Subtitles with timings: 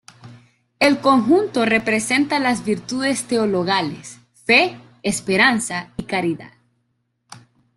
[0.79, 6.53] El conjunto representa las virtudes teologales: fe, esperanza y caridad.